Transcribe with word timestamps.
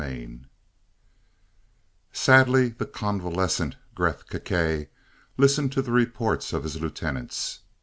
X 0.03 0.31
Sadly 2.11 2.69
the 2.69 2.87
convalescent 2.87 3.75
Gresth 3.95 4.25
Gkae 4.31 4.87
listened 5.37 5.71
to 5.73 5.83
the 5.83 5.91
reports 5.91 6.53
of 6.53 6.63
his 6.63 6.81
lieutenants. 6.81 7.59